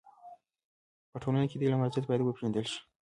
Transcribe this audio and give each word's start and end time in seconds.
په 1.11 1.17
ټولنه 1.23 1.45
کي 1.49 1.55
د 1.57 1.61
علم 1.67 1.81
ارزښت 1.85 2.05
بايد 2.07 2.21
و 2.21 2.35
پيژندل 2.35 2.65
سي. 2.71 2.79